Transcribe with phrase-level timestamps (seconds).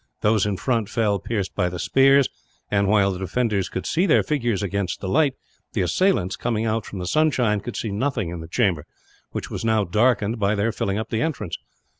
[0.21, 2.27] Those in front fell pierced by the spears
[2.71, 5.35] and, while the defenders could see their figures against the light,
[5.73, 8.87] the assailants, coming out from the sunshine, could see nothing in the chamber,
[9.29, 11.55] which was now darkened by their filling up the entrance.